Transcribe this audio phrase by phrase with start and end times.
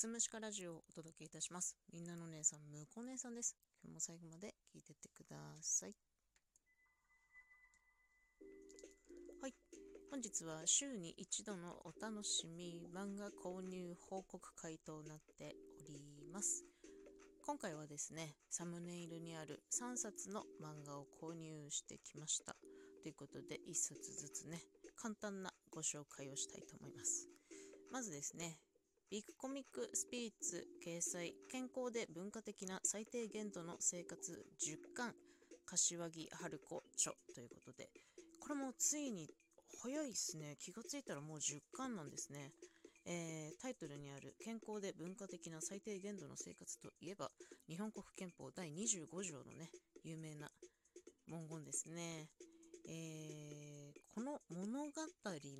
[0.00, 1.76] すむしかラジオをお届けいたします。
[1.92, 3.54] みんなの姉さん、むこ姉さんです。
[3.84, 5.94] 今日も最後まで聞いてってください。
[9.42, 9.52] はい。
[10.10, 16.00] 本日は週に一度のお楽しみ漫画購入報告会となっており
[16.32, 16.64] ます。
[17.44, 22.56] 今回はですね、サムネイルにある3冊の漫画を購入してきました。
[23.02, 24.62] ということで、1冊ずつね、
[24.96, 27.28] 簡単なご紹介をしたいと思います。
[27.92, 28.56] まずですね、
[29.10, 35.12] ビッグコミックスピリッツ掲載健康で文化的な最低限度の生活10巻
[35.66, 37.90] 柏木春子著ということで
[38.38, 39.28] これもついに
[39.82, 40.56] 早いですね。
[40.60, 42.52] 気がついたらもう10巻なんですね、
[43.04, 47.30] えー、タイトルにある健康で文化的な最低限度の生活といえば
[47.68, 49.70] 日本国憲法第25条のね
[50.04, 50.48] 有名な
[51.26, 52.28] 文言ですね、
[52.88, 54.90] えー、この物語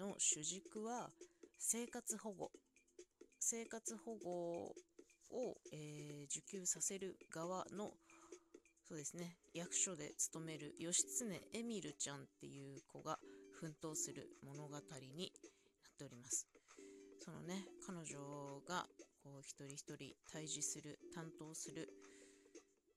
[0.00, 1.10] の主軸は
[1.58, 2.50] 生活保護。
[3.48, 4.30] 生活保護
[5.30, 7.92] を、えー、受給させる側の
[8.88, 13.18] そうですね役所で勤める義経エミルちゃんっていう子が
[13.60, 14.80] 奮闘する物語になっ
[15.96, 16.48] ております。
[17.20, 18.84] そのね彼女が
[19.22, 21.88] こう一人一人対峙する担当する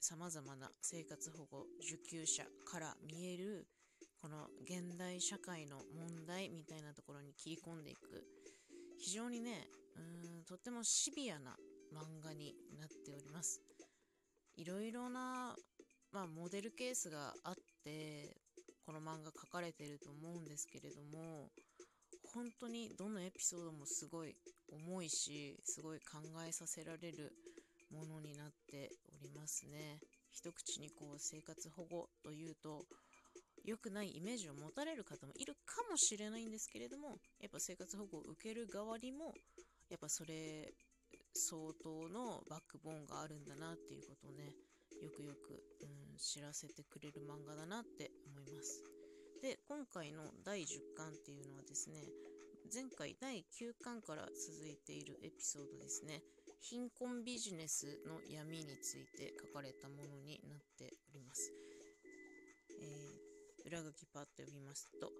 [0.00, 3.66] さまざまな生活保護受給者から見える
[4.22, 8.24] この現代社会の問題みたいなところに切り込んでいく。
[8.98, 9.68] 非常にね
[9.98, 11.56] うんとってもシビアな
[11.92, 13.60] 漫画になっております。
[14.56, 15.54] いろいろな、
[16.12, 18.36] まあ、モデルケースがあって
[18.84, 21.50] この漫画描かれてると思うんですけれども
[22.34, 24.34] 本当にどのエピソードもすごい
[24.72, 27.32] 重いしすごい考えさせられる
[27.92, 30.00] ものになっておりますね。
[30.30, 32.84] 一口にこう生活保護というと
[33.64, 39.34] 良くないイメージを持たれる方もいるかもしれないんですけれどもやっぱ生活保護を受ける側にも
[39.90, 40.72] やっぱそれ
[41.34, 44.52] 相当のバックボーンがあるんだなっていうことをね
[45.00, 48.82] よくよく、うん、知らせてくれる漫画だなって思います。
[49.40, 52.02] で今回の第10巻っていうのはですね
[52.72, 56.22] 前回第9巻から続いているエピソードですね。
[56.60, 61.52] 貧困ビジネスの闇について書かれたものになっております、
[62.82, 63.28] えー
[63.68, 65.12] 裏書きパッと読みますと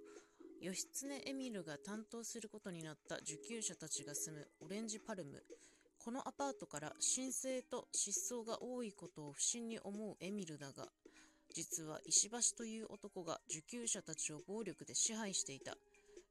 [0.60, 5.42] 義経エミルが担当することになった受給者たちが住むオレンジパルム。
[5.98, 10.88] このアパートから申請と失踪が多いことを不審に思うエミルだが
[11.54, 15.76] 実は石橋という男が受給者たちを暴力で支配していた。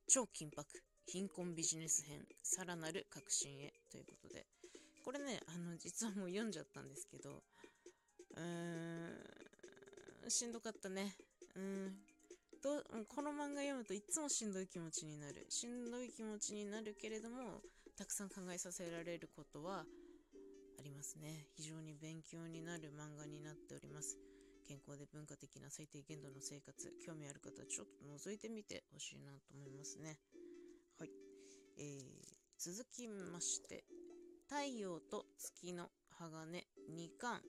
[0.08, 0.66] 超緊迫
[1.06, 3.74] 貧困ビジネス編さらなる革新へ。
[3.92, 4.46] ということで。
[5.04, 7.44] これねあの実はもう読んじゃったんですけど。
[8.36, 11.16] うーんしんどかったね。
[11.56, 12.17] うん。
[12.64, 15.46] どこの漫画読むといつもしんどい気持ちになる。
[15.50, 17.62] しんどい気持ちになるけれども
[17.98, 19.86] たくさん考えさせられることは
[20.80, 21.48] ありますね。
[21.56, 24.18] 非常に勉強になる漫画になっております。
[24.68, 30.20] 健康で文化的な最低限度の生活興味ある方はちょっと覗いてみてほしいなと思いますね。
[31.00, 31.10] はい、
[31.78, 33.86] えー、続きまして
[34.50, 37.42] 太陽と月の鋼2巻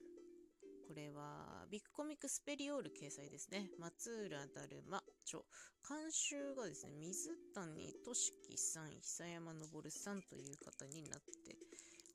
[0.89, 3.69] これはビッグコミックスペリオール掲載ですね。
[3.77, 5.45] 松浦だるま著。
[5.87, 11.55] 監修がですね、水谷俊樹さん、久山昇さんという方になって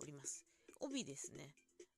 [0.03, 0.45] おります。
[0.81, 1.55] 帯ですね。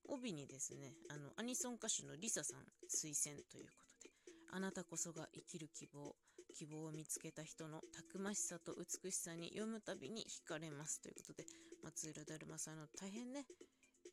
[0.07, 4.11] 帯にですね、あの、アニソン歌手のリサさん推薦ということで、
[4.51, 6.15] あなたこそが生きる希望、
[6.53, 11.45] 希望を見つけた人のたくましさと美しさに読むたびに惹かれますということで、
[11.81, 13.47] 松浦だるまさんの大変ね、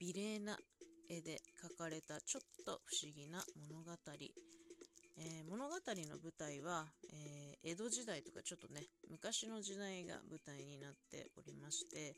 [0.01, 0.59] 美麗な
[1.09, 3.93] 絵で描かれたちょっと不思議な物語、
[5.17, 12.15] えー、物語の舞台は、えー、江戸時代とかちょっとね昔の時代が舞台になっておりまして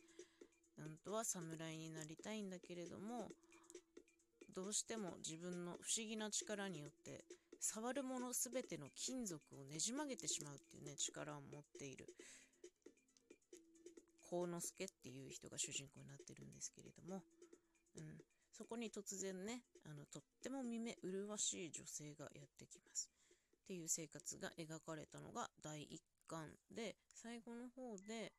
[0.79, 3.29] なんとは侍になりたいんだけれども
[4.55, 7.25] どうしても自分の不思議な力によって
[7.61, 12.07] 触るもの全ての金属をねじ曲げてしまうっていうね力を持っている
[14.23, 17.23] 幸之助っていう人が主人公になってるんですけれども、
[17.97, 18.19] うん、
[18.57, 23.11] そこに突然ね、あの、とっても見目麗しい女性がやってきます。
[23.65, 28.33] っていう生活が描かれたのが第1巻で、最後の方で、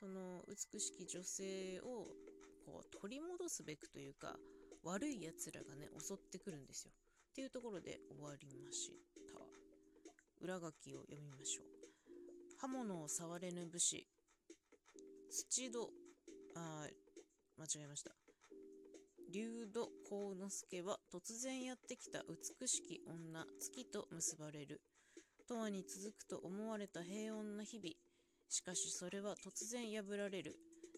[0.00, 2.06] その美しき女性を
[2.64, 4.36] こう取り戻すべくというか、
[4.84, 6.92] 悪い奴らがね、襲ってくるんですよ。
[7.30, 8.90] っていうところで終わりまし
[9.34, 9.40] た。
[10.40, 11.66] 裏書きを読みましょう。
[12.58, 14.08] 刃物を触れぬ武士、
[15.30, 15.90] 土戸、
[16.54, 16.86] あ、
[17.58, 18.21] 間違えました。
[19.32, 24.82] 竜土幸之助は突然やってきた美しき女月と結ばれる。
[25.48, 27.94] 永遠に続くと思われた平穏な日々。
[28.50, 30.56] しかしそれは突然破られる。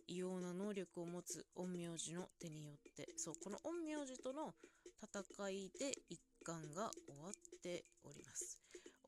[0.08, 4.52] 異様な能力を持つ陰陽師の手によってそうこの陰陽師との
[5.00, 7.32] 戦いで一巻が終わっ
[7.62, 8.58] ております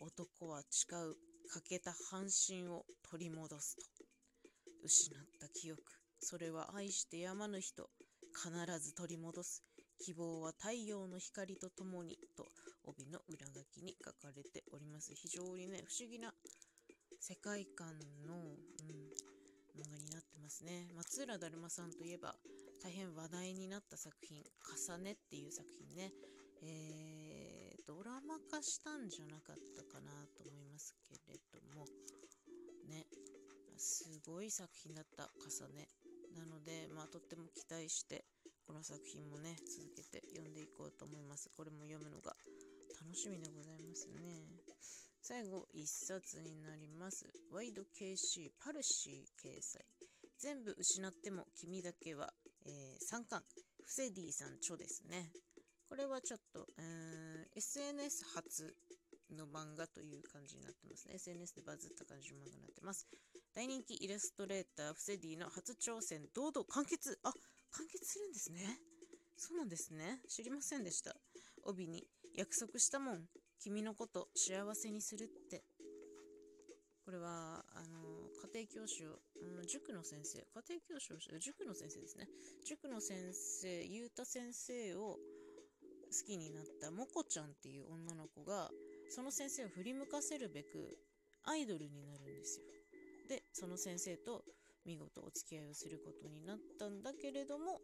[0.01, 1.15] 男は誓う
[1.53, 3.83] 欠けた半身を取り戻すと
[4.85, 5.83] 失った記憶
[6.21, 7.91] それは愛してやまぬ人
[8.37, 9.63] 必ず取り戻す
[9.99, 12.47] 希望は太陽の光とともにと
[12.85, 15.15] 帯の裏書きに書かれております。
[15.15, 16.33] 非常にね不思議な
[17.19, 17.99] 世界観
[18.29, 20.89] の、うん、漫画になってますね。
[20.95, 22.35] 松浦だるまさんといえば
[22.83, 26.13] 大変話題になった作品「重ね」っていう作品ね。
[26.63, 31.87] えー、ドラマ化したんじゃなかったかなと思いますけれども。
[32.87, 33.07] ね
[33.79, 35.89] すごい作品だった重ね。
[36.37, 38.25] なのでまあとっても期待して
[38.67, 41.51] この作品もね続けて読んでいこうと思います。
[41.57, 42.37] これも読むのが
[43.01, 44.47] 楽しみでございますね。
[45.23, 47.27] 最後1冊になります。
[47.51, 49.85] ワイド KC パルシー掲載。
[50.39, 52.33] 全部失っても君だけは、
[52.67, 53.43] えー、3巻。
[53.83, 55.31] フセディさん著ですね。
[55.89, 58.75] これはちょっと、えー、SNS 初
[59.31, 61.15] の漫画という感じになってますね。
[61.15, 63.07] SNS でバズった感じの漫画になってます。
[63.57, 68.61] 大人気イラストレーター、フセディの初挑戦、堂々完結あ、完結するんですね。
[69.39, 70.21] そうなんですね。
[70.29, 71.17] 知りませんでした。
[71.65, 72.05] 帯に、
[72.35, 73.25] 約束したもん。
[73.59, 75.65] 君のこと幸せにするって。
[77.07, 82.29] これは、あの、家庭教師を、うん、塾の先生、家庭教師を、塾の先生ですね。
[82.69, 85.17] 塾の先生、ゆうた先生を、
[86.13, 88.71] 好きになったモコちゃんっていう女の子が
[89.09, 90.97] その先生を振り向かせるべく
[91.43, 92.76] アイドルになるんですよ。
[93.27, 94.43] でその先生と
[94.85, 97.81] 見事お付き合いをすることになったんだけれども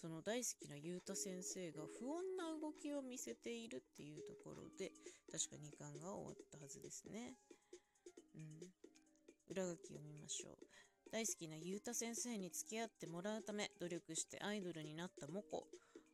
[0.00, 4.92] その大好きなゆうた先生が不穏な動きを見せているっていうところで
[5.30, 7.34] 確か2巻が終わったはずですね。
[8.34, 8.68] うん、
[9.48, 10.56] 裏書きを見ましょう。
[11.10, 15.66] 大好きなゆうた先生に付き合ってもらうため努力してアイドルになったモコ。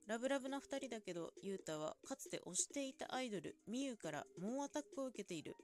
[0.06, 5.54] ラブラブな2人だけど、ユータはかつて推していたアイドル、ミユから猛アタックを受けている。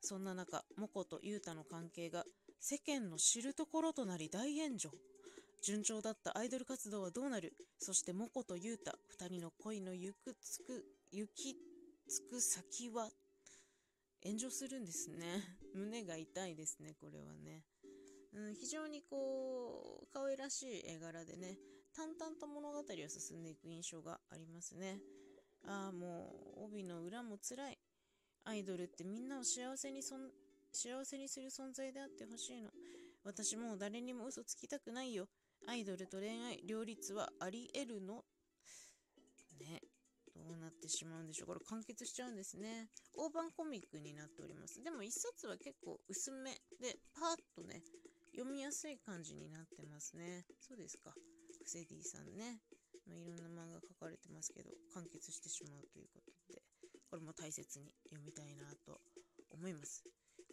[0.00, 2.24] そんな中、モコとユータの関係が
[2.58, 4.90] 世間の知るところとなり大炎上。
[5.62, 11.54] 順調だったアイドル活動はどうなるそしてモコとユータ、2人の恋の行くつく、行き
[12.08, 13.10] つく先は
[14.24, 15.58] 炎上するんですね。
[15.74, 17.64] 胸が痛いですね、これはね。
[18.32, 21.58] うん、非常にこう、可愛らしい絵柄でね、
[21.94, 25.00] 淡々と物語を進んでいく印象がありますね。
[25.66, 27.78] ああ、もう、帯の裏も辛い。
[28.50, 30.28] アイドルってみんなを幸せにそん、
[30.72, 32.70] 幸せにする存在であってほしいの。
[33.22, 35.28] 私もう誰にも嘘つきたくないよ。
[35.68, 38.24] アイドルと恋愛、両立はあり得るの
[39.60, 39.80] ね。
[40.34, 41.46] どうなってしまうんでしょう。
[41.46, 42.88] これ完結しちゃうんですね。
[43.14, 44.82] 大判コミックになっております。
[44.82, 46.50] でも一冊は結構薄め
[46.80, 47.84] で、パーッとね、
[48.34, 50.44] 読みやすい感じになってますね。
[50.58, 51.14] そうですか。
[51.62, 52.58] フセディさんね、
[53.06, 56.32] まあ、いろんな漫画書かれてますけど、完結してしまうということ、
[57.10, 59.00] これも大切に読みたいなと
[59.50, 60.04] 思います。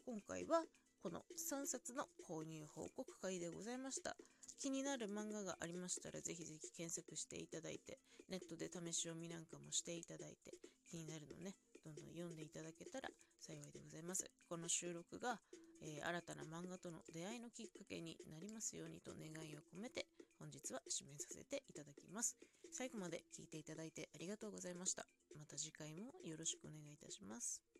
[0.06, 0.64] 今回は
[1.04, 4.18] この3冊の購入報告会でございました。
[4.60, 10.52] 気になる漫画がありましたら、ぜひぜひ検索していただいて、ネットで試し読みなんかもしていただいて、
[10.90, 11.54] 気になるのね、
[11.86, 13.10] どんどん読んでいただけたら
[13.40, 14.26] 幸いでございます。
[14.50, 15.40] この収録が、
[15.84, 20.08] えー、新たな漫画との出会いのきっかけになりますようにと願いを込めて、
[20.40, 22.38] 本日は締めさせていただきます。
[22.72, 25.06] 最後まで聞いていただいてありがとうございました。
[25.38, 27.77] また次回もよろしくお願いいたします。